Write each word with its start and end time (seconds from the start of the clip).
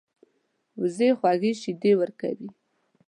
وزې 0.81 1.09
خوږې 1.19 1.51
شیدې 1.61 1.91
ورکوي 2.01 2.49